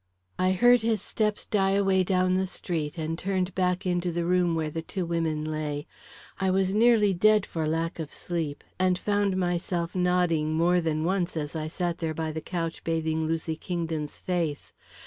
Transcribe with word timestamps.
I 0.39 0.53
heard 0.53 0.81
his 0.81 0.99
steps 0.99 1.45
die 1.45 1.73
away 1.73 2.03
down 2.03 2.33
the 2.33 2.47
street, 2.47 2.97
and 2.97 3.19
turned 3.19 3.53
back 3.53 3.85
into 3.85 4.11
the 4.11 4.25
room 4.25 4.55
where 4.55 4.71
the 4.71 4.81
two 4.81 5.05
women 5.05 5.45
lay. 5.45 5.85
I 6.39 6.49
was 6.49 6.73
nearly 6.73 7.13
dead 7.13 7.45
for 7.45 7.67
lack 7.67 7.99
of 7.99 8.11
sleep, 8.11 8.63
and 8.79 8.97
found 8.97 9.37
myself 9.37 9.93
nodding 9.93 10.55
more 10.55 10.81
than 10.81 11.03
once, 11.03 11.37
as 11.37 11.55
I 11.55 11.67
sat 11.67 11.99
there 11.99 12.15
by 12.15 12.31
the 12.31 12.41
couch 12.41 12.83
bathing 12.83 13.27
Lucy 13.27 13.55
Kingdon's 13.55 14.19
face. 14.19 14.73